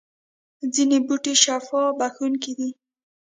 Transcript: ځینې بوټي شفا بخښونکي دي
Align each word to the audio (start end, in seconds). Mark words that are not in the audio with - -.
ځینې 0.73 0.97
بوټي 1.07 1.33
شفا 1.43 1.83
بخښونکي 1.99 2.51
دي 2.59 2.69